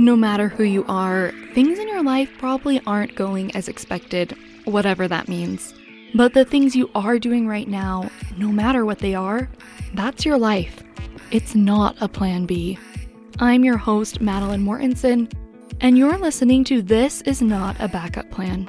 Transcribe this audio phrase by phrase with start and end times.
[0.00, 4.32] No matter who you are, things in your life probably aren't going as expected,
[4.64, 5.74] whatever that means.
[6.14, 9.50] But the things you are doing right now, no matter what they are,
[9.94, 10.84] that's your life.
[11.32, 12.78] It's not a plan B.
[13.40, 15.32] I'm your host, Matilyn Mortensen,
[15.80, 18.68] and you're listening to This Is Not a Backup Plan.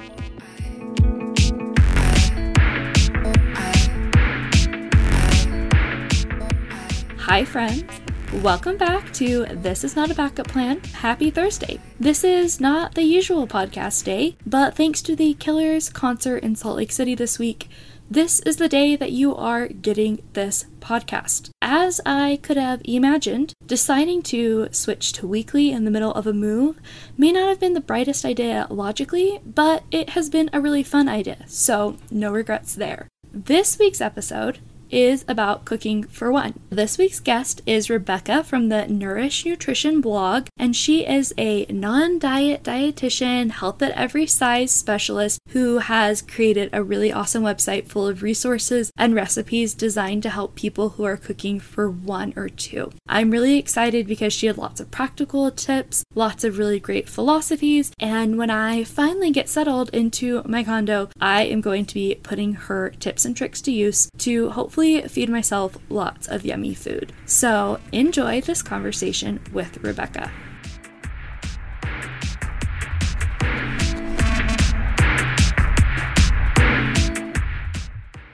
[7.18, 7.84] Hi, friends.
[8.34, 10.78] Welcome back to This Is Not a Backup Plan.
[10.78, 11.80] Happy Thursday.
[11.98, 16.76] This is not the usual podcast day, but thanks to the Killers concert in Salt
[16.76, 17.68] Lake City this week,
[18.08, 21.50] this is the day that you are getting this podcast.
[21.60, 26.32] As I could have imagined, deciding to switch to weekly in the middle of a
[26.32, 26.78] move
[27.18, 31.08] may not have been the brightest idea logically, but it has been a really fun
[31.08, 33.08] idea, so no regrets there.
[33.32, 34.60] This week's episode
[34.90, 36.58] is about cooking for one.
[36.68, 42.18] This week's guest is Rebecca from the Nourish Nutrition blog, and she is a non
[42.18, 48.06] diet dietitian, health at every size specialist who has created a really awesome website full
[48.06, 52.92] of resources and recipes designed to help people who are cooking for one or two.
[53.08, 57.92] I'm really excited because she had lots of practical tips, lots of really great philosophies,
[57.98, 62.54] and when I finally get settled into my condo, I am going to be putting
[62.54, 67.12] her tips and tricks to use to hopefully feed myself lots of yummy food.
[67.26, 70.30] So enjoy this conversation with Rebecca.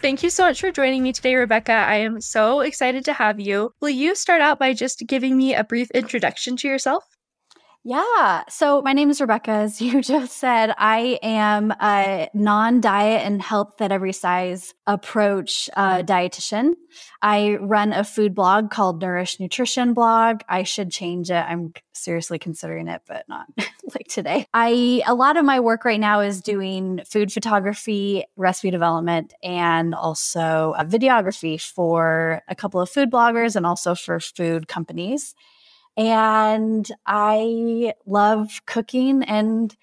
[0.03, 1.73] Thank you so much for joining me today, Rebecca.
[1.73, 3.73] I am so excited to have you.
[3.81, 7.16] Will you start out by just giving me a brief introduction to yourself?
[7.89, 8.43] Yeah.
[8.49, 9.53] So my name is Rebecca.
[9.53, 15.71] As you just said, I am a non diet and health at every size approach
[15.77, 16.73] uh, dietitian.
[17.23, 20.41] I run a food blog called Nourish Nutrition Blog.
[20.49, 21.35] I should change it.
[21.35, 23.47] I'm seriously considering it, but not
[23.95, 24.49] like today.
[24.53, 29.95] I a lot of my work right now is doing food photography, recipe development, and
[29.95, 35.37] also videography for a couple of food bloggers and also for food companies.
[35.97, 39.75] And I love cooking and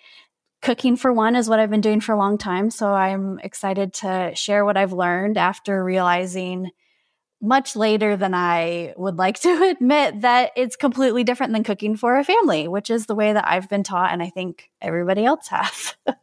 [0.62, 2.70] cooking for one is what I've been doing for a long time.
[2.72, 6.70] So I'm excited to share what I've learned after realizing
[7.42, 12.18] much later than I would like to admit that it's completely different than cooking for
[12.18, 14.14] a family, which is the way that I've been taught.
[14.14, 15.96] And I think everybody else has.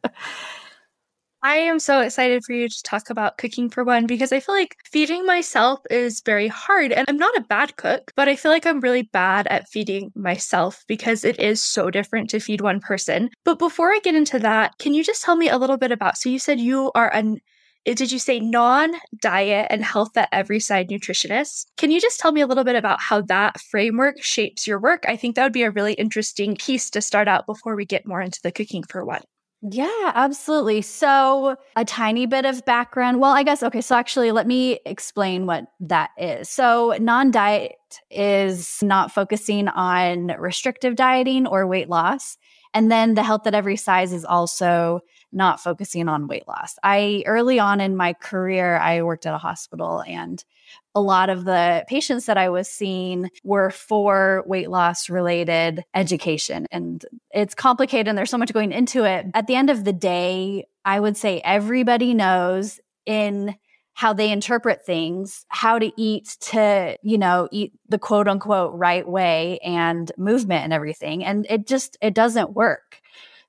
[1.42, 4.54] I am so excited for you to talk about cooking for one because I feel
[4.54, 6.92] like feeding myself is very hard.
[6.92, 10.12] And I'm not a bad cook, but I feel like I'm really bad at feeding
[10.14, 13.30] myself because it is so different to feed one person.
[13.46, 16.18] But before I get into that, can you just tell me a little bit about?
[16.18, 17.38] So you said you are an
[17.86, 21.68] eh, did you say non diet and health at every side nutritionist?
[21.78, 25.04] Can you just tell me a little bit about how that framework shapes your work?
[25.08, 28.06] I think that would be a really interesting piece to start out before we get
[28.06, 29.22] more into the cooking for one.
[29.62, 30.81] Yeah, absolutely.
[30.81, 33.21] So, a tiny bit of background.
[33.21, 33.82] Well, I guess, okay.
[33.82, 36.48] So, actually, let me explain what that is.
[36.48, 37.76] So, non diet
[38.10, 42.38] is not focusing on restrictive dieting or weight loss.
[42.72, 45.00] And then the health at every size is also
[45.32, 46.77] not focusing on weight loss.
[46.82, 50.42] I early on in my career, I worked at a hospital and
[50.94, 56.66] a lot of the patients that I was seeing were for weight loss related education.
[56.70, 59.26] And it's complicated and there's so much going into it.
[59.34, 63.54] At the end of the day, I would say everybody knows in
[63.94, 69.06] how they interpret things, how to eat to, you know, eat the quote unquote right
[69.06, 71.24] way and movement and everything.
[71.24, 73.00] And it just, it doesn't work.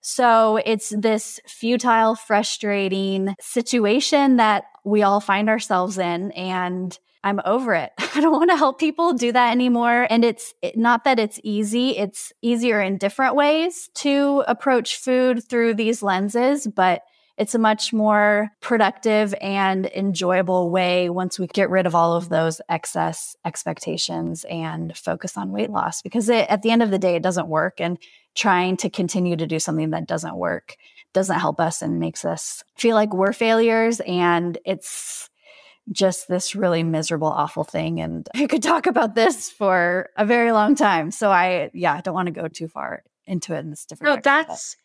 [0.01, 6.31] So it's this futile, frustrating situation that we all find ourselves in.
[6.31, 7.91] And I'm over it.
[8.15, 10.07] I don't want to help people do that anymore.
[10.09, 15.75] And it's not that it's easy, it's easier in different ways to approach food through
[15.75, 17.01] these lenses, but
[17.37, 22.29] it's a much more productive and enjoyable way once we get rid of all of
[22.29, 26.99] those excess expectations and focus on weight loss because it, at the end of the
[26.99, 27.79] day, it doesn't work.
[27.79, 27.97] And
[28.35, 30.77] trying to continue to do something that doesn't work
[31.13, 33.99] doesn't help us and makes us feel like we're failures.
[34.01, 35.29] And it's
[35.91, 37.99] just this really miserable, awful thing.
[37.99, 41.11] And I could talk about this for a very long time.
[41.11, 44.15] So I, yeah, I don't want to go too far into it in this different.
[44.15, 44.75] No, that's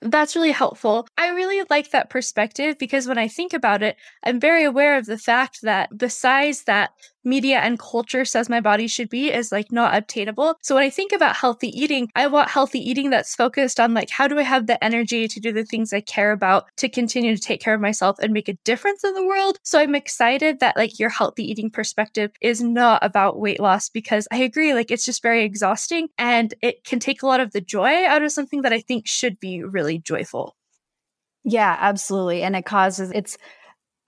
[0.00, 1.06] That's really helpful.
[1.16, 5.06] I really like that perspective because when I think about it, I'm very aware of
[5.06, 6.90] the fact that the size that
[7.24, 10.56] media and culture says my body should be is like not obtainable.
[10.62, 14.10] So when I think about healthy eating, I want healthy eating that's focused on like
[14.10, 17.36] how do I have the energy to do the things I care about to continue
[17.36, 19.58] to take care of myself and make a difference in the world.
[19.62, 24.26] So I'm excited that like your healthy eating perspective is not about weight loss because
[24.32, 27.60] I agree like it's just very exhausting and it can take a lot of the
[27.60, 30.56] joy out of something that I think should be really joyful.
[31.44, 32.42] Yeah, absolutely.
[32.42, 33.36] And it causes it's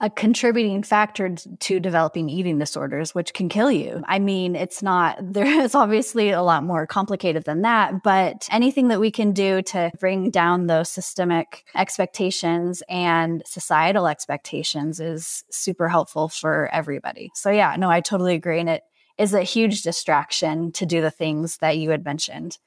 [0.00, 4.02] a contributing factor to developing eating disorders, which can kill you.
[4.06, 8.88] I mean, it's not, there is obviously a lot more complicated than that, but anything
[8.88, 15.88] that we can do to bring down those systemic expectations and societal expectations is super
[15.88, 17.30] helpful for everybody.
[17.34, 18.60] So, yeah, no, I totally agree.
[18.60, 18.82] And it
[19.16, 22.58] is a huge distraction to do the things that you had mentioned.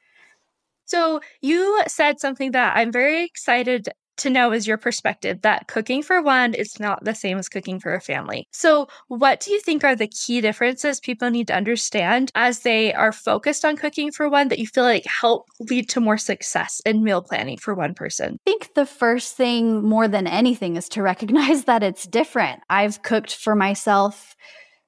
[0.86, 6.04] So, you said something that I'm very excited to know is your perspective that cooking
[6.04, 8.48] for one is not the same as cooking for a family.
[8.52, 12.94] So, what do you think are the key differences people need to understand as they
[12.94, 16.82] are focused on cooking for one that you feel like help lead to more success
[16.86, 18.40] in meal planning for one person?
[18.46, 22.62] I think the first thing more than anything is to recognize that it's different.
[22.70, 24.36] I've cooked for myself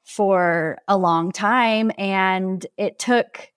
[0.04, 3.50] for a long time and it took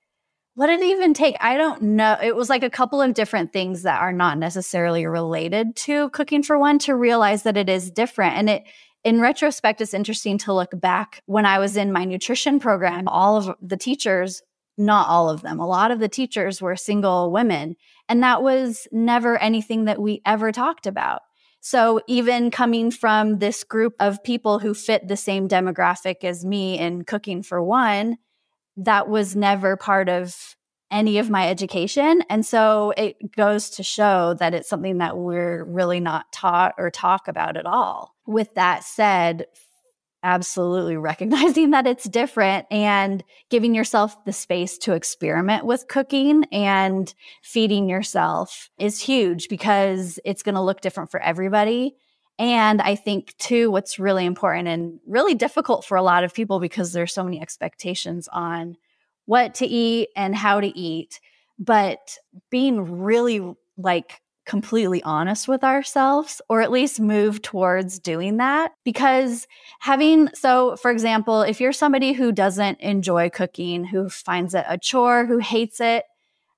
[0.55, 1.37] what did it even take?
[1.41, 2.19] I don't know.
[2.23, 6.43] It was like a couple of different things that are not necessarily related to cooking
[6.43, 8.37] for one to realize that it is different.
[8.37, 8.65] And it,
[9.03, 13.37] in retrospect, it's interesting to look back when I was in my nutrition program, all
[13.37, 14.43] of the teachers,
[14.77, 17.77] not all of them, a lot of the teachers were single women.
[18.09, 21.23] And that was never anything that we ever talked about.
[21.61, 26.79] So even coming from this group of people who fit the same demographic as me
[26.79, 28.19] in cooking for one,
[28.77, 30.57] that was never part of
[30.91, 32.23] any of my education.
[32.29, 36.91] And so it goes to show that it's something that we're really not taught or
[36.91, 38.15] talk about at all.
[38.27, 39.47] With that said,
[40.23, 47.13] absolutely recognizing that it's different and giving yourself the space to experiment with cooking and
[47.43, 51.97] feeding yourself is huge because it's going to look different for everybody.
[52.43, 56.59] And I think, too, what's really important and really difficult for a lot of people
[56.59, 58.77] because there's so many expectations on
[59.27, 61.21] what to eat and how to eat,
[61.57, 62.19] but
[62.51, 69.47] being really like completely honest with ourselves or at least move towards doing that because
[69.79, 74.77] having so for example if you're somebody who doesn't enjoy cooking who finds it a
[74.77, 76.03] chore who hates it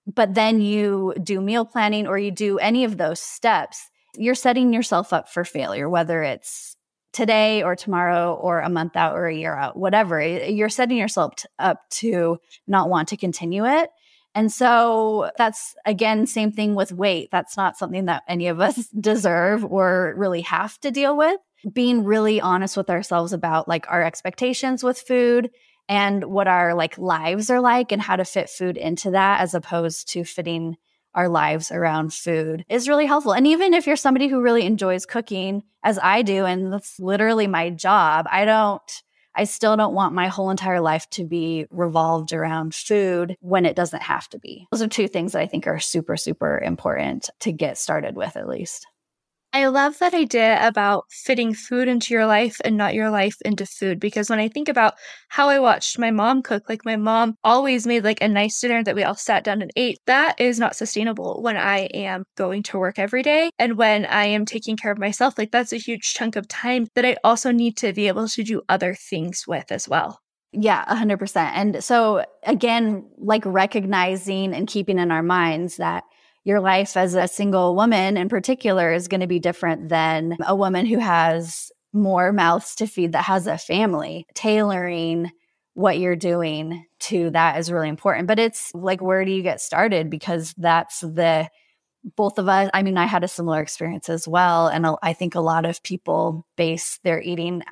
[0.07, 4.73] but then you do meal planning or you do any of those steps you're setting
[4.73, 6.77] yourself up for failure, whether it's
[7.13, 10.21] today or tomorrow or a month out or a year out, whatever.
[10.21, 13.89] You're setting yourself t- up to not want to continue it.
[14.35, 17.29] And so that's again, same thing with weight.
[17.31, 21.39] That's not something that any of us deserve or really have to deal with.
[21.73, 25.51] Being really honest with ourselves about like our expectations with food
[25.89, 29.55] and what our like lives are like and how to fit food into that as
[29.55, 30.77] opposed to fitting
[31.15, 33.33] our lives around food is really helpful.
[33.33, 37.47] And even if you're somebody who really enjoys cooking, as I do, and that's literally
[37.47, 39.03] my job, I don't.
[39.37, 43.75] I still don't want my whole entire life to be revolved around food when it
[43.75, 44.69] doesn't have to be.
[44.71, 48.37] Those are two things that I think are super, super important to get started with,
[48.37, 48.87] at least.
[49.57, 53.65] I love that idea about fitting food into your life and not your life into
[53.65, 54.01] food.
[54.01, 54.95] Because when I think about
[55.29, 58.83] how I watched my mom cook, like my mom always made like a nice dinner
[58.83, 60.01] that we all sat down and ate.
[60.07, 63.51] That is not sustainable when I am going to work every day.
[63.57, 66.89] And when I am taking care of myself, like that's a huge chunk of time
[66.97, 70.19] that I also need to be able to do other things with as well.
[70.51, 71.37] Yeah, 100%.
[71.37, 76.03] And so, again, like recognizing and keeping in our minds that
[76.45, 80.55] your life as a single woman in particular is going to be different than a
[80.55, 84.27] woman who has more mouths to feed that has a family.
[84.35, 85.31] Tailoring
[85.73, 88.29] what you're doing to that is really important.
[88.29, 90.11] But it's like, where do you get started?
[90.11, 91.49] Because that's the
[92.17, 92.71] both of us.
[92.75, 94.69] I mean, I had a similar experience as well.
[94.69, 97.63] And I think a lot of people base their eating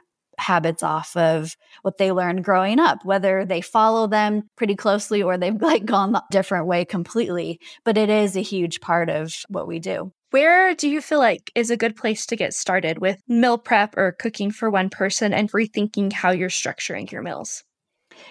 [0.42, 5.38] habits off of what they learned growing up, whether they follow them pretty closely or
[5.38, 7.58] they've like gone the different way completely.
[7.84, 10.12] But it is a huge part of what we do.
[10.30, 13.96] Where do you feel like is a good place to get started with meal prep
[13.99, 17.64] or cooking for one person and rethinking how you're structuring your meals?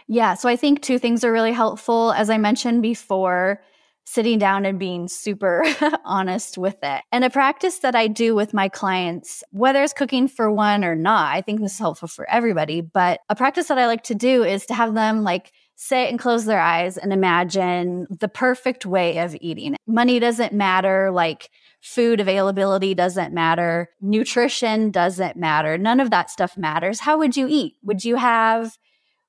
[0.08, 2.12] Yeah, so I think two things are really helpful.
[2.14, 3.62] As I mentioned before,
[4.12, 5.64] sitting down and being super
[6.06, 7.02] honest with it.
[7.14, 10.96] And a practice that I do with my clients, whether it's cooking for one or
[10.96, 12.82] not, I think this is helpful for everybody.
[12.82, 16.20] But a practice that I like to do is to have them like sit and
[16.20, 19.78] close their eyes and imagine the perfect way of eating.
[19.88, 21.50] Money doesn't matter, like
[21.80, 25.78] food availability doesn't matter, nutrition doesn't matter.
[25.78, 27.00] None of that stuff matters.
[27.00, 27.76] How would you eat?
[27.84, 28.78] Would you have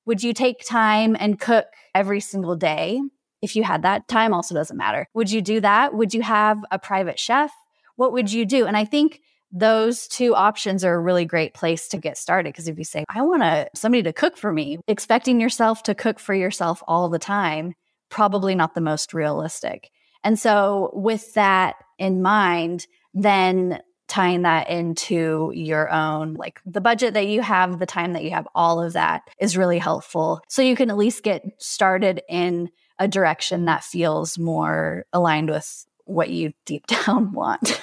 [0.05, 2.99] would you take time and cook every single day?
[3.43, 5.07] If you had that time also doesn't matter.
[5.13, 5.93] Would you do that?
[5.93, 7.51] Would you have a private chef?
[7.97, 8.65] What would you do?
[8.65, 9.21] And I think
[9.53, 13.05] those two options are a really great place to get started because if you say
[13.09, 17.19] i want somebody to cook for me expecting yourself to cook for yourself all the
[17.19, 17.75] time
[18.09, 19.91] probably not the most realistic
[20.23, 27.13] and so with that in mind then tying that into your own like the budget
[27.13, 30.61] that you have the time that you have all of that is really helpful so
[30.61, 32.69] you can at least get started in
[33.03, 37.81] a direction that feels more aligned with what you deep down want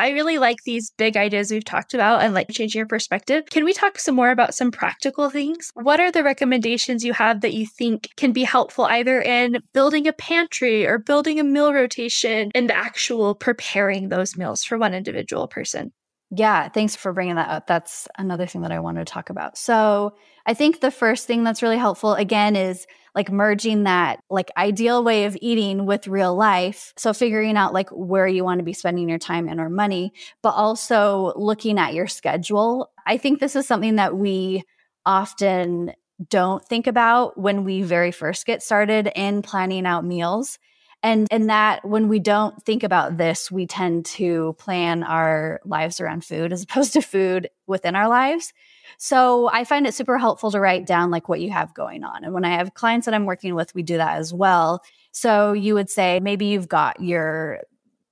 [0.00, 3.44] I really like these big ideas we've talked about and like changing your perspective.
[3.50, 5.70] Can we talk some more about some practical things?
[5.74, 10.06] What are the recommendations you have that you think can be helpful either in building
[10.06, 14.94] a pantry or building a meal rotation and the actual preparing those meals for one
[14.94, 15.92] individual person?
[16.30, 17.66] Yeah, thanks for bringing that up.
[17.66, 19.58] That's another thing that I wanted to talk about.
[19.58, 20.14] So,
[20.46, 25.02] I think the first thing that's really helpful again is like merging that like ideal
[25.02, 26.92] way of eating with real life.
[26.96, 30.12] So, figuring out like where you want to be spending your time and or money,
[30.42, 32.90] but also looking at your schedule.
[33.06, 34.64] I think this is something that we
[35.04, 35.92] often
[36.28, 40.58] don't think about when we very first get started in planning out meals
[41.02, 46.00] and and that when we don't think about this we tend to plan our lives
[46.00, 48.52] around food as opposed to food within our lives
[48.98, 52.24] so i find it super helpful to write down like what you have going on
[52.24, 54.82] and when i have clients that i'm working with we do that as well.
[55.12, 57.60] So you would say maybe you've got your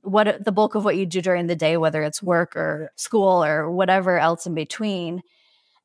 [0.02, 2.90] what uh, the bulk of what you do during the day whether it's work or
[2.96, 5.22] school or whatever else in between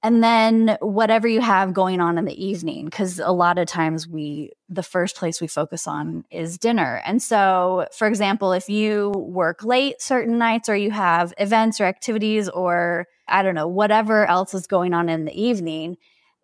[0.01, 4.07] and then whatever you have going on in the evening because a lot of times
[4.07, 7.01] we the first place we focus on is dinner.
[7.05, 11.85] And so for example if you work late certain nights or you have events or
[11.85, 15.97] activities or i don't know whatever else is going on in the evening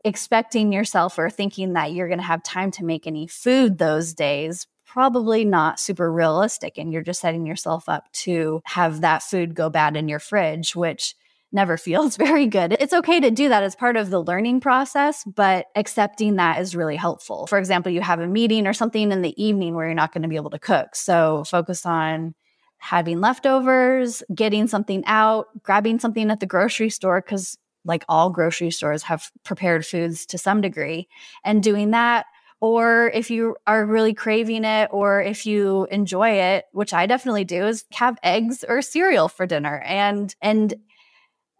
[0.05, 4.13] expecting yourself or thinking that you're going to have time to make any food those
[4.13, 9.53] days probably not super realistic and you're just setting yourself up to have that food
[9.53, 11.15] go bad in your fridge which
[11.51, 12.75] never feels very good.
[12.79, 16.75] It's okay to do that as part of the learning process, but accepting that is
[16.75, 17.47] really helpful.
[17.47, 20.23] For example, you have a meeting or something in the evening where you're not going
[20.23, 20.95] to be able to cook.
[20.95, 22.35] So focus on
[22.79, 28.71] having leftovers, getting something out, grabbing something at the grocery store because like all grocery
[28.71, 31.07] stores have prepared foods to some degree
[31.43, 32.25] and doing that
[32.61, 37.45] or if you are really craving it or if you enjoy it which i definitely
[37.45, 40.75] do is have eggs or cereal for dinner and and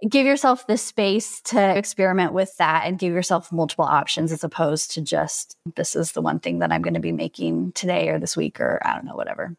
[0.08, 4.92] give yourself the space to experiment with that and give yourself multiple options as opposed
[4.92, 8.20] to just this is the one thing that I'm going to be making today or
[8.20, 9.56] this week or I don't know, whatever.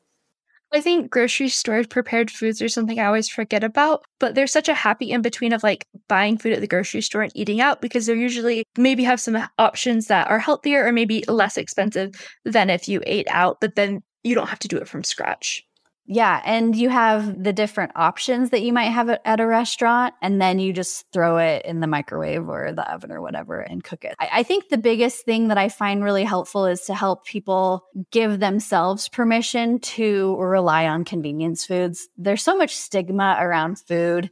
[0.73, 4.69] I think grocery store prepared foods are something I always forget about, but there's such
[4.69, 7.81] a happy in between of like buying food at the grocery store and eating out
[7.81, 12.71] because they're usually maybe have some options that are healthier or maybe less expensive than
[12.71, 15.65] if you ate out, but then you don't have to do it from scratch.
[16.07, 16.42] Yeah.
[16.45, 20.59] And you have the different options that you might have at a restaurant, and then
[20.59, 24.16] you just throw it in the microwave or the oven or whatever and cook it.
[24.19, 27.85] I, I, think the biggest thing that I find really helpful is to help people
[28.11, 32.09] give themselves permission to rely on convenience foods.
[32.16, 34.30] There's so much stigma around food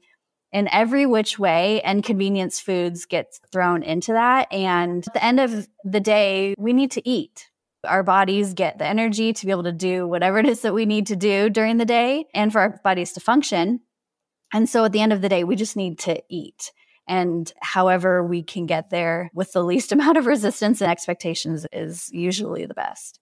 [0.53, 4.53] in every which way, and convenience foods get thrown into that.
[4.53, 7.51] And at the end of the day, we need to eat
[7.85, 10.87] our bodies get the energy to be able to do whatever it is that we
[10.87, 13.81] need to do during the day and for our bodies to function.
[14.53, 16.73] And so at the end of the day, we just need to eat.
[17.07, 22.11] And however we can get there with the least amount of resistance and expectations is
[22.13, 23.21] usually the best.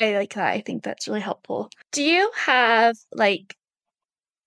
[0.00, 0.52] I like that.
[0.52, 1.70] I think that's really helpful.
[1.92, 3.56] Do you have like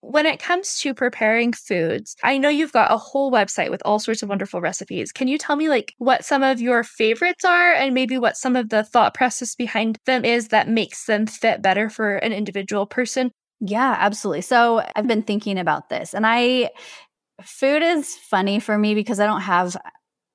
[0.02, 4.00] when it comes to preparing foods, I know you've got a whole website with all
[4.00, 5.12] sorts of wonderful recipes.
[5.12, 8.56] Can you tell me like what some of your favorites are and maybe what some
[8.56, 12.86] of the thought process behind them is that makes them fit better for an individual
[12.86, 13.32] person?
[13.60, 14.42] Yeah, absolutely.
[14.42, 16.70] So, I've been thinking about this and I
[17.44, 19.76] food is funny for me because I don't have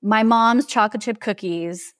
[0.02, 1.94] my mom's chocolate chip cookies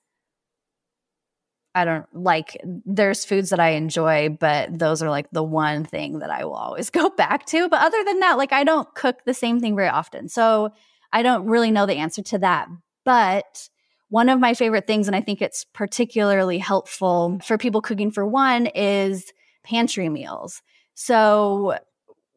[1.75, 6.19] I don't like there's foods that I enjoy, but those are like the one thing
[6.19, 7.67] that I will always go back to.
[7.69, 10.29] But other than that, like I don't cook the same thing very often.
[10.29, 10.69] So
[11.11, 12.67] I don't really know the answer to that.
[13.03, 13.69] But
[14.09, 18.25] one of my favorite things, and I think it's particularly helpful for people cooking for
[18.25, 19.31] one, is
[19.63, 20.61] pantry meals.
[20.93, 21.77] So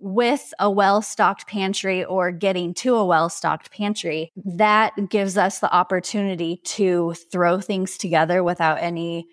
[0.01, 5.59] with a well stocked pantry or getting to a well stocked pantry, that gives us
[5.59, 9.27] the opportunity to throw things together without any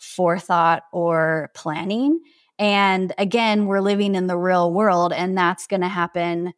[0.00, 2.20] forethought or planning.
[2.58, 6.54] And again, we're living in the real world, and that's going to happen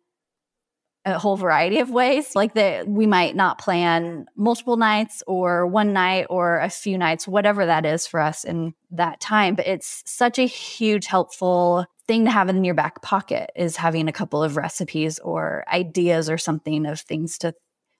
[1.04, 2.34] a whole variety of ways.
[2.36, 7.26] Like that, we might not plan multiple nights or one night or a few nights,
[7.26, 9.54] whatever that is for us in that time.
[9.54, 14.08] But it's such a huge, helpful thing to have in your back pocket is having
[14.08, 17.54] a couple of recipes or ideas or something of things to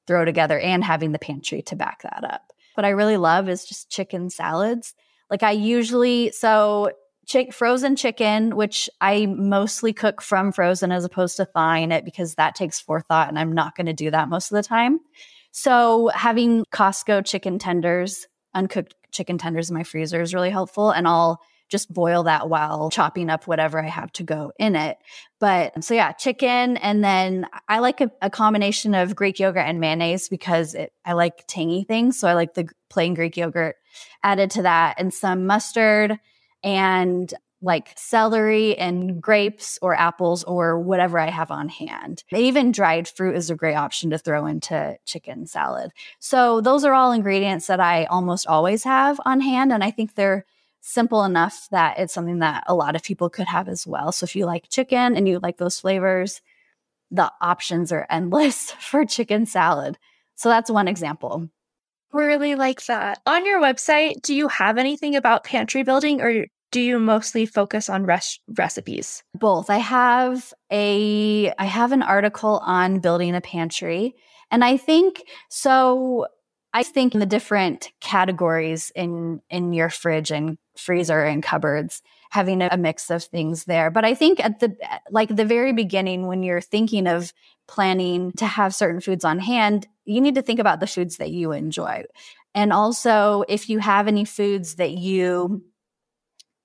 [0.07, 2.50] throw together and having the pantry to back that up.
[2.75, 4.95] What I really love is just chicken salads.
[5.31, 6.91] Like I usually, so
[7.53, 12.55] frozen chicken, which I mostly cook from frozen as opposed to thawing it because that
[12.55, 15.00] takes forethought and I'm not going to do that most of the time.
[15.50, 20.91] So having Costco chicken tenders, uncooked chicken tenders in my freezer is really helpful.
[20.91, 24.98] And I'll just boil that while chopping up whatever I have to go in it.
[25.38, 26.76] But so yeah, chicken.
[26.78, 31.12] And then I like a, a combination of Greek yogurt and mayonnaise because it, I
[31.12, 32.18] like tangy things.
[32.18, 33.76] So I like the plain Greek yogurt
[34.22, 36.18] added to that and some mustard
[36.62, 42.22] and like celery and grapes or apples or whatever I have on hand.
[42.32, 45.90] Even dried fruit is a great option to throw into chicken salad.
[46.20, 49.72] So, those are all ingredients that I almost always have on hand.
[49.72, 50.46] And I think they're
[50.80, 54.12] simple enough that it's something that a lot of people could have as well.
[54.12, 56.40] So, if you like chicken and you like those flavors,
[57.11, 59.99] the options are endless for chicken salad.
[60.35, 61.49] So, that's one example.
[62.12, 63.20] Really like that.
[63.26, 67.88] On your website, do you have anything about pantry building or do you mostly focus
[67.88, 69.23] on res- recipes?
[69.35, 69.70] Both.
[69.70, 74.14] I have a I have an article on building a pantry
[74.50, 76.26] and I think so
[76.73, 82.76] I think the different categories in in your fridge and freezer and cupboards having a,
[82.76, 83.90] mix of things there.
[83.90, 84.76] But I think at the
[85.11, 87.32] like the very beginning when you're thinking of
[87.66, 91.30] planning to have certain foods on hand, you need to think about the foods that
[91.30, 92.04] you enjoy.
[92.54, 95.62] And also if you have any foods that you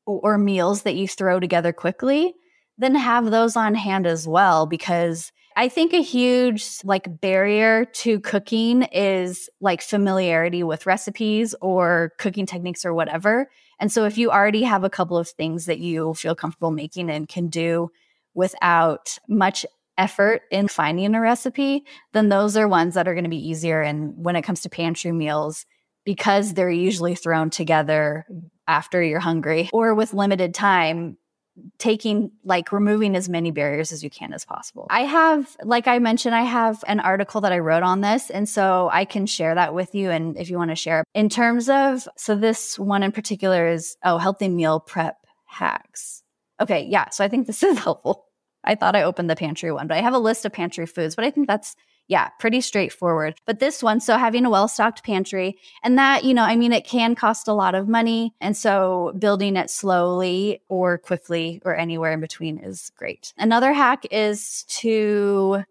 [0.06, 2.36] or meals that you throw together quickly,
[2.78, 8.20] then have those on hand as well because I think a huge like barrier to
[8.20, 13.50] cooking is like familiarity with recipes or cooking techniques or whatever.
[13.80, 17.10] And so if you already have a couple of things that you feel comfortable making
[17.10, 17.90] and can do
[18.34, 19.66] without much
[19.98, 21.84] effort in finding a recipe,
[22.14, 23.82] then those are ones that are going to be easier.
[23.82, 25.66] And when it comes to pantry meals
[26.06, 28.26] because they're usually thrown together
[28.68, 31.18] after you're hungry or with limited time
[31.78, 34.88] taking like removing as many barriers as you can as possible.
[34.90, 38.50] I have like I mentioned I have an article that I wrote on this and
[38.50, 41.04] so I can share that with you and if you want to share.
[41.14, 46.24] In terms of so this one in particular is oh healthy meal prep hacks.
[46.60, 48.26] Okay, yeah, so I think this is helpful.
[48.64, 51.16] I thought I opened the pantry one, but I have a list of pantry foods,
[51.16, 51.76] but I think that's
[52.08, 53.36] yeah, pretty straightforward.
[53.46, 56.74] But this one, so having a well stocked pantry, and that, you know, I mean,
[56.74, 58.34] it can cost a lot of money.
[58.42, 63.34] And so building it slowly or quickly or anywhere in between is great.
[63.38, 65.64] Another hack is to,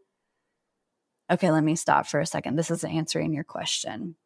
[1.31, 2.57] okay, let me stop for a second.
[2.57, 4.17] This is answering your question.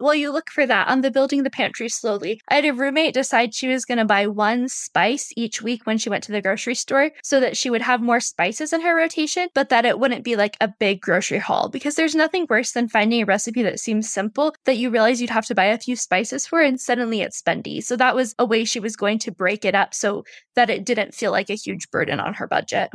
[0.00, 2.40] Well, you look for that on the building the pantry slowly.
[2.48, 5.98] I had a roommate decide she was going to buy one spice each week when
[5.98, 8.96] she went to the grocery store so that she would have more spices in her
[8.96, 12.72] rotation, but that it wouldn't be like a big grocery haul because there's nothing worse
[12.72, 15.78] than finding a recipe that seems simple that you realize you'd have to buy a
[15.78, 17.82] few spices for and suddenly it's spendy.
[17.82, 20.24] So that was a way she was going to break it up so
[20.56, 22.90] that it didn't feel like a huge burden on her budget.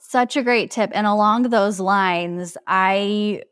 [0.00, 0.90] Such a great tip.
[0.94, 3.42] And along those lines, I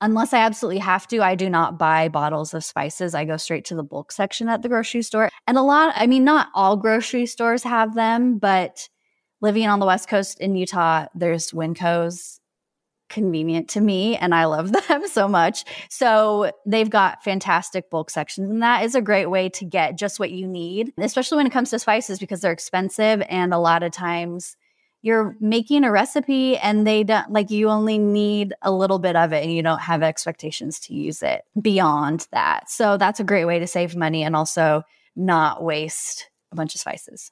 [0.00, 3.14] Unless I absolutely have to, I do not buy bottles of spices.
[3.14, 5.30] I go straight to the bulk section at the grocery store.
[5.46, 8.88] And a lot, I mean, not all grocery stores have them, but
[9.40, 12.40] living on the West Coast in Utah, there's Winco's
[13.08, 15.64] convenient to me and I love them so much.
[15.88, 20.18] So they've got fantastic bulk sections and that is a great way to get just
[20.18, 23.82] what you need, especially when it comes to spices because they're expensive and a lot
[23.82, 24.56] of times
[25.06, 29.32] you're making a recipe and they don't like you only need a little bit of
[29.32, 32.68] it and you don't have expectations to use it beyond that.
[32.68, 34.82] So that's a great way to save money and also
[35.14, 37.30] not waste a bunch of spices.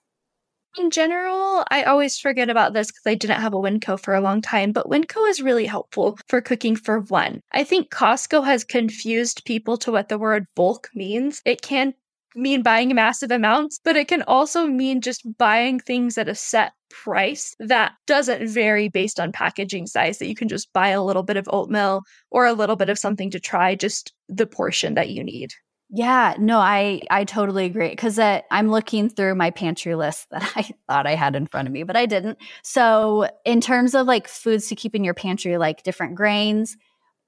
[0.78, 4.20] In general, I always forget about this because I didn't have a Winco for a
[4.20, 7.40] long time, but Winco is really helpful for cooking for one.
[7.52, 11.42] I think Costco has confused people to what the word bulk means.
[11.44, 11.94] It can
[12.34, 16.72] mean buying massive amounts, but it can also mean just buying things at a set
[16.90, 21.22] price that doesn't vary based on packaging size, that you can just buy a little
[21.22, 25.10] bit of oatmeal or a little bit of something to try, just the portion that
[25.10, 25.52] you need.
[25.90, 30.70] Yeah, no, I I totally agree because I'm looking through my pantry list that I
[30.88, 32.38] thought I had in front of me, but I didn't.
[32.62, 36.76] So, in terms of like foods to keep in your pantry, like different grains,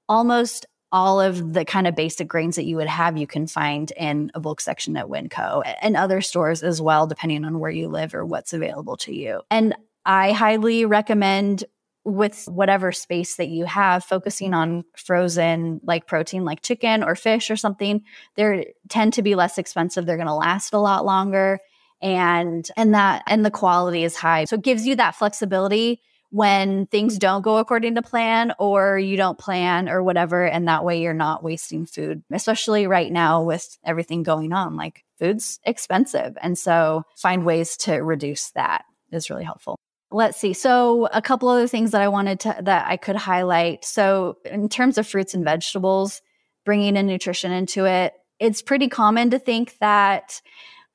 [0.09, 3.91] almost all of the kind of basic grains that you would have, you can find
[3.91, 7.87] in a bulk section at Winco and other stores as well, depending on where you
[7.87, 9.41] live or what's available to you.
[9.51, 11.65] And I highly recommend
[12.05, 17.51] with whatever space that you have, focusing on frozen like protein, like chicken or fish
[17.51, 18.01] or something,
[18.35, 20.05] they tend to be less expensive.
[20.05, 21.59] They're going to last a lot longer,
[22.01, 24.45] and and that and the quality is high.
[24.45, 29.15] So it gives you that flexibility when things don't go according to plan or you
[29.15, 33.77] don't plan or whatever and that way you're not wasting food especially right now with
[33.83, 39.45] everything going on like food's expensive and so find ways to reduce that is really
[39.45, 39.77] helpful
[40.09, 40.53] Let's see.
[40.53, 43.83] So, a couple other things that I wanted to that I could highlight.
[43.83, 46.21] So, in terms of fruits and vegetables,
[46.63, 50.41] bringing in nutrition into it, it's pretty common to think that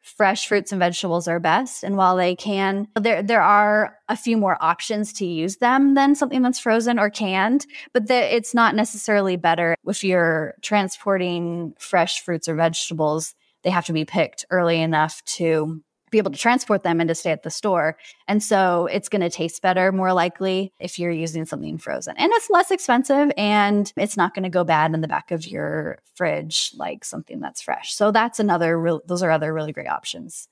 [0.03, 1.83] fresh fruits and vegetables are best.
[1.85, 6.15] And while they can there there are a few more options to use them than
[6.15, 12.21] something that's frozen or canned but the, it's not necessarily better if you're transporting fresh
[12.23, 13.35] fruits or vegetables.
[13.63, 17.15] They have to be picked early enough to be able to transport them and to
[17.17, 17.97] stay at the store.
[18.29, 22.15] And so it's going to taste better, more likely, if you're using something frozen.
[22.19, 25.45] And it's less expensive and it's not going to go bad in the back of
[25.47, 27.93] your fridge like something that's fresh.
[27.95, 30.47] So that's another, real, those are other really great options.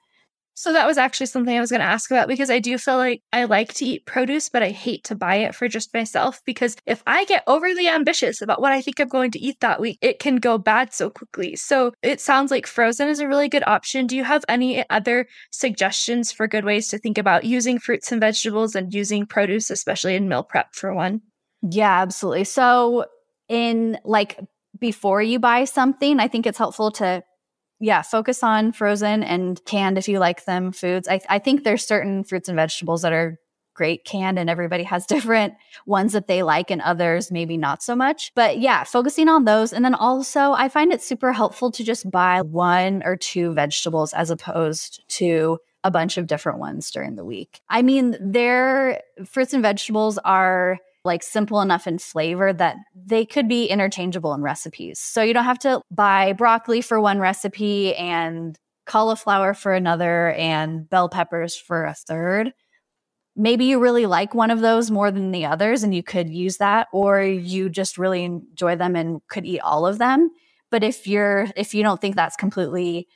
[0.60, 2.98] So that was actually something I was going to ask about because I do feel
[2.98, 6.42] like I like to eat produce, but I hate to buy it for just myself
[6.44, 9.80] because if I get overly ambitious about what I think I'm going to eat that
[9.80, 11.56] week, it can go bad so quickly.
[11.56, 14.06] So it sounds like frozen is a really good option.
[14.06, 18.20] Do you have any other suggestions for good ways to think about using fruits and
[18.20, 21.22] vegetables and using produce, especially in meal prep for one?
[21.62, 22.44] Yeah, absolutely.
[22.44, 23.06] So
[23.48, 24.38] in like
[24.78, 27.22] before you buy something, I think it's helpful to
[27.80, 31.08] yeah, focus on frozen and canned if you like them foods.
[31.08, 33.38] I, I think there's certain fruits and vegetables that are
[33.74, 35.54] great canned and everybody has different
[35.86, 38.32] ones that they like and others maybe not so much.
[38.34, 39.72] But yeah, focusing on those.
[39.72, 44.12] And then also, I find it super helpful to just buy one or two vegetables
[44.12, 47.62] as opposed to a bunch of different ones during the week.
[47.70, 53.48] I mean, their fruits and vegetables are like simple enough in flavor that they could
[53.48, 54.98] be interchangeable in recipes.
[54.98, 60.88] So you don't have to buy broccoli for one recipe and cauliflower for another and
[60.90, 62.52] bell peppers for a third.
[63.36, 66.58] Maybe you really like one of those more than the others and you could use
[66.58, 70.30] that or you just really enjoy them and could eat all of them.
[70.70, 73.08] But if you're if you don't think that's completely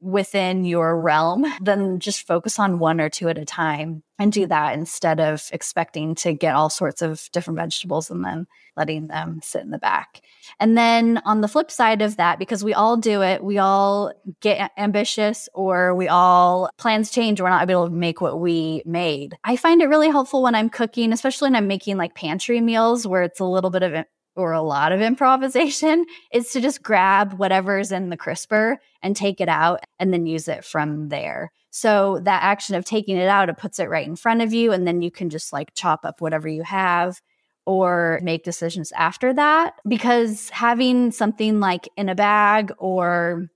[0.00, 4.46] within your realm, then just focus on one or two at a time and do
[4.46, 9.40] that instead of expecting to get all sorts of different vegetables and then letting them
[9.42, 10.22] sit in the back.
[10.58, 14.12] And then on the flip side of that, because we all do it, we all
[14.40, 19.36] get ambitious or we all plans change, we're not able to make what we made.
[19.44, 23.06] I find it really helpful when I'm cooking, especially when I'm making like pantry meals
[23.06, 24.04] where it's a little bit of
[24.40, 29.40] or a lot of improvisation is to just grab whatever's in the crisper and take
[29.40, 31.52] it out and then use it from there.
[31.70, 34.72] So that action of taking it out, it puts it right in front of you.
[34.72, 37.20] And then you can just like chop up whatever you have
[37.64, 39.74] or make decisions after that.
[39.86, 43.48] Because having something like in a bag or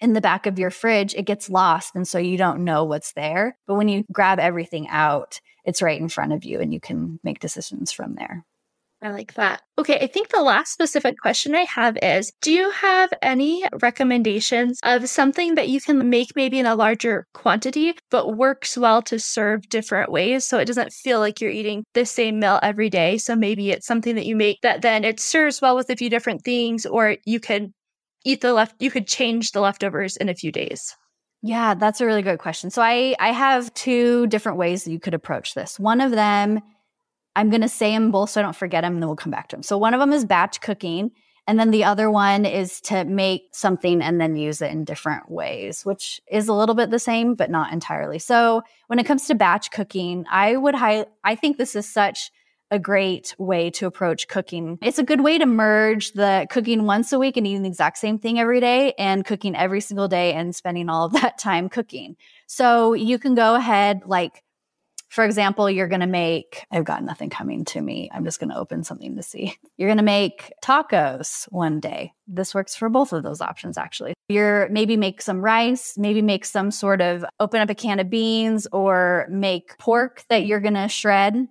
[0.00, 1.94] in the back of your fridge, it gets lost.
[1.94, 3.56] And so you don't know what's there.
[3.66, 7.20] But when you grab everything out, it's right in front of you and you can
[7.22, 8.44] make decisions from there.
[9.02, 9.62] I like that.
[9.78, 14.78] Okay, I think the last specific question I have is Do you have any recommendations
[14.84, 19.18] of something that you can make maybe in a larger quantity, but works well to
[19.18, 23.18] serve different ways so it doesn't feel like you're eating the same meal every day?
[23.18, 26.08] So maybe it's something that you make that then it serves well with a few
[26.08, 27.72] different things, or you could
[28.24, 30.94] eat the left, you could change the leftovers in a few days.
[31.42, 32.70] Yeah, that's a really good question.
[32.70, 35.80] So I I have two different ways that you could approach this.
[35.80, 36.60] One of them
[37.36, 39.30] I'm going to say them both so I don't forget them and then we'll come
[39.30, 39.62] back to them.
[39.62, 41.12] So one of them is batch cooking.
[41.48, 45.28] And then the other one is to make something and then use it in different
[45.28, 48.20] ways, which is a little bit the same, but not entirely.
[48.20, 52.30] So when it comes to batch cooking, I would high, I think this is such
[52.70, 54.78] a great way to approach cooking.
[54.80, 57.98] It's a good way to merge the cooking once a week and eating the exact
[57.98, 61.68] same thing every day and cooking every single day and spending all of that time
[61.68, 62.16] cooking.
[62.46, 64.42] So you can go ahead, like
[65.12, 68.08] for example, you're going to make, I've got nothing coming to me.
[68.14, 69.54] I'm just going to open something to see.
[69.76, 72.14] You're going to make tacos one day.
[72.26, 74.14] This works for both of those options, actually.
[74.30, 78.08] You're maybe make some rice, maybe make some sort of open up a can of
[78.08, 81.46] beans or make pork that you're going to shred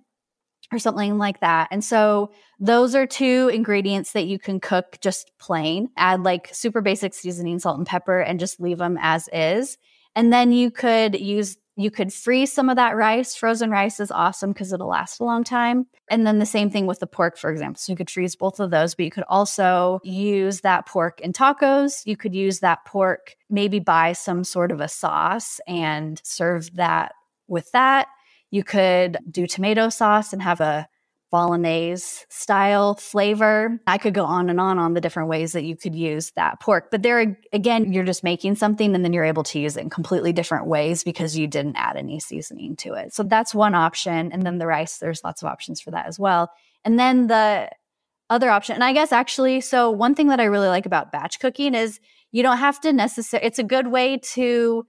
[0.72, 1.68] or something like that.
[1.70, 5.88] And so those are two ingredients that you can cook just plain.
[5.96, 9.78] Add like super basic seasoning, salt and pepper, and just leave them as is.
[10.16, 13.34] And then you could use you could freeze some of that rice.
[13.34, 15.86] Frozen rice is awesome because it'll last a long time.
[16.10, 17.78] And then the same thing with the pork, for example.
[17.78, 21.32] So you could freeze both of those, but you could also use that pork in
[21.32, 22.06] tacos.
[22.06, 27.12] You could use that pork, maybe buy some sort of a sauce and serve that
[27.48, 28.08] with that.
[28.50, 30.86] You could do tomato sauce and have a
[31.32, 33.80] bolognese style flavor.
[33.86, 36.60] I could go on and on on the different ways that you could use that
[36.60, 36.90] pork.
[36.90, 39.90] But there again, you're just making something and then you're able to use it in
[39.90, 43.14] completely different ways because you didn't add any seasoning to it.
[43.14, 44.30] So that's one option.
[44.30, 46.52] And then the rice, there's lots of options for that as well.
[46.84, 47.70] And then the
[48.28, 51.40] other option, and I guess actually, so one thing that I really like about batch
[51.40, 51.98] cooking is
[52.30, 54.86] you don't have to necessarily, it's a good way to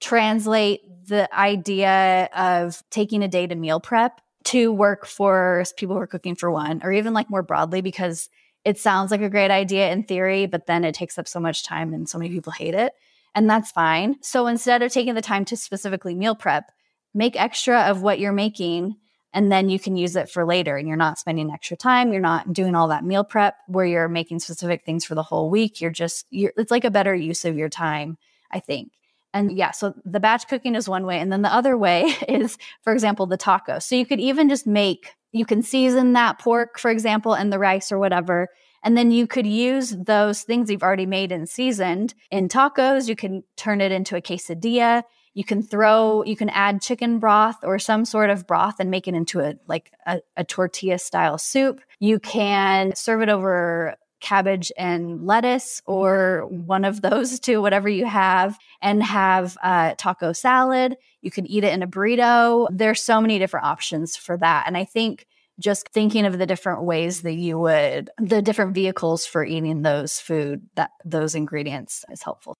[0.00, 6.02] translate the idea of taking a day to meal prep to work for people who
[6.02, 8.28] are cooking for one, or even like more broadly, because
[8.64, 11.64] it sounds like a great idea in theory, but then it takes up so much
[11.64, 12.92] time and so many people hate it.
[13.34, 14.16] And that's fine.
[14.22, 16.70] So instead of taking the time to specifically meal prep,
[17.14, 18.96] make extra of what you're making
[19.34, 22.20] and then you can use it for later and you're not spending extra time you're
[22.20, 25.80] not doing all that meal prep where you're making specific things for the whole week
[25.80, 28.16] you're just you're, it's like a better use of your time
[28.50, 28.92] i think
[29.34, 31.18] and yeah, so the batch cooking is one way.
[31.18, 33.78] And then the other way is, for example, the taco.
[33.78, 37.58] So you could even just make, you can season that pork, for example, and the
[37.58, 38.48] rice or whatever.
[38.84, 43.08] And then you could use those things you've already made and seasoned in tacos.
[43.08, 45.04] You can turn it into a quesadilla.
[45.34, 49.08] You can throw, you can add chicken broth or some sort of broth and make
[49.08, 51.80] it into a like a, a tortilla style soup.
[52.00, 58.06] You can serve it over cabbage and lettuce or one of those two, whatever you
[58.06, 60.96] have, and have uh, taco salad.
[61.20, 62.68] You can eat it in a burrito.
[62.70, 64.64] There's so many different options for that.
[64.66, 65.26] And I think
[65.60, 70.18] just thinking of the different ways that you would, the different vehicles for eating those
[70.18, 72.56] food, that those ingredients is helpful.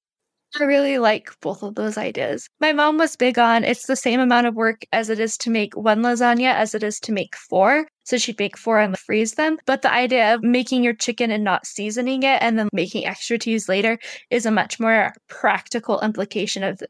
[0.60, 2.46] I really like both of those ideas.
[2.60, 5.50] My mom was big on it's the same amount of work as it is to
[5.50, 7.86] make one lasagna as it is to make four.
[8.04, 9.58] So she'd make four and freeze them.
[9.64, 13.38] But the idea of making your chicken and not seasoning it and then making extra
[13.38, 13.98] to use later
[14.30, 16.82] is a much more practical implication of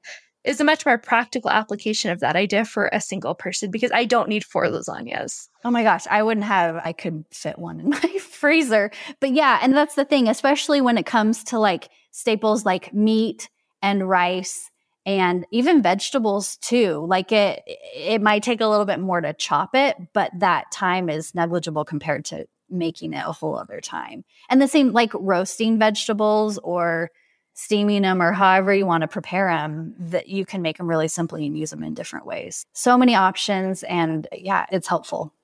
[0.44, 4.04] is a much more practical application of that idea for a single person because I
[4.04, 5.48] don't need four lasagnas.
[5.64, 8.90] Oh my gosh, I wouldn't have, I could fit one in my freezer.
[9.20, 13.48] But yeah, and that's the thing, especially when it comes to like staples like meat
[13.80, 14.70] and rice
[15.04, 17.04] and even vegetables too.
[17.08, 21.08] Like it it might take a little bit more to chop it, but that time
[21.08, 24.24] is negligible compared to making it a whole other time.
[24.48, 27.10] And the same like roasting vegetables or
[27.54, 31.08] steaming them or however you want to prepare them that you can make them really
[31.08, 32.64] simply and use them in different ways.
[32.72, 35.34] So many options and yeah, it's helpful.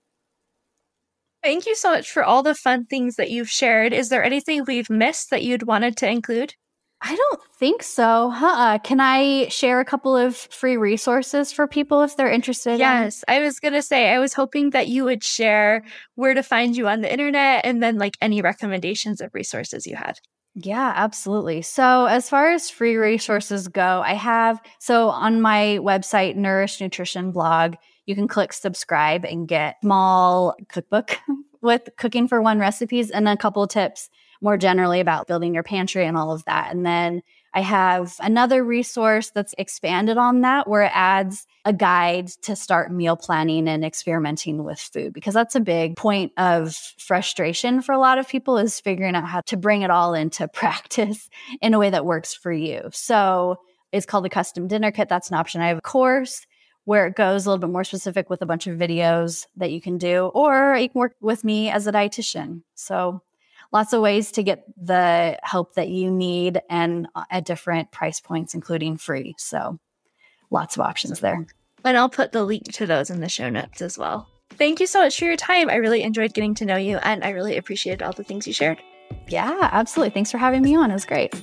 [1.42, 3.92] Thank you so much for all the fun things that you've shared.
[3.92, 6.54] Is there anything we've missed that you'd wanted to include?
[7.00, 8.30] I don't think so.
[8.30, 8.78] Huh?
[8.82, 12.80] Can I share a couple of free resources for people if they're interested?
[12.80, 13.36] Yes, in?
[13.36, 15.84] I was going to say, I was hoping that you would share
[16.16, 19.94] where to find you on the internet and then like any recommendations of resources you
[19.94, 20.18] had.
[20.60, 21.62] Yeah, absolutely.
[21.62, 27.30] So, as far as free resources go, I have so on my website, Nourish Nutrition
[27.30, 31.16] blog, you can click subscribe and get small cookbook
[31.62, 36.04] with cooking for one recipes and a couple tips more generally about building your pantry
[36.04, 36.72] and all of that.
[36.72, 37.22] And then
[37.54, 42.92] I have another resource that's expanded on that where it adds a guide to start
[42.92, 47.98] meal planning and experimenting with food because that's a big point of frustration for a
[47.98, 51.28] lot of people is figuring out how to bring it all into practice
[51.60, 52.88] in a way that works for you.
[52.92, 53.56] So
[53.92, 55.08] it's called the custom dinner kit.
[55.08, 55.60] That's an option.
[55.60, 56.46] I have a course
[56.84, 59.80] where it goes a little bit more specific with a bunch of videos that you
[59.80, 62.62] can do, or you can work with me as a dietitian.
[62.74, 63.20] So
[63.72, 68.20] lots of ways to get the help that you need and uh, at different price
[68.20, 69.34] points, including free.
[69.38, 69.78] So
[70.50, 71.46] lots of options there.
[71.84, 74.28] And I'll put the link to those in the show notes as well.
[74.50, 75.70] Thank you so much for your time.
[75.70, 78.52] I really enjoyed getting to know you and I really appreciated all the things you
[78.52, 78.82] shared.
[79.28, 80.10] Yeah, absolutely.
[80.10, 80.90] Thanks for having me on.
[80.90, 81.34] It was great.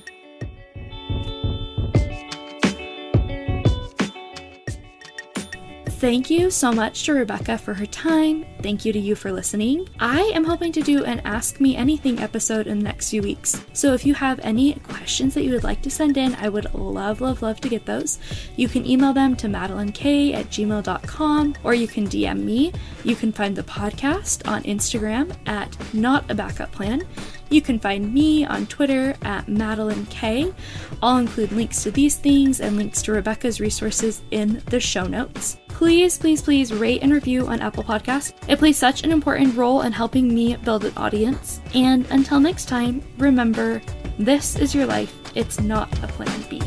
[6.06, 8.46] Thank you so much to Rebecca for her time.
[8.62, 9.88] Thank you to you for listening.
[9.98, 13.60] I am hoping to do an Ask Me Anything episode in the next few weeks.
[13.72, 16.72] So if you have any questions that you would like to send in, I would
[16.74, 18.20] love, love, love to get those.
[18.54, 22.72] You can email them to matilynk at gmail.com or you can DM me.
[23.02, 27.02] You can find the podcast on Instagram at Not a Backup Plan.
[27.50, 30.54] You can find me on Twitter at Matilyn K.
[31.02, 35.56] I'll include links to these things and links to Rebecca's resources in the show notes.
[35.76, 38.32] Please, please, please rate and review on Apple Podcasts.
[38.48, 41.60] It plays such an important role in helping me build an audience.
[41.74, 43.82] And until next time, remember
[44.18, 46.62] this is your life, it's not a plan B.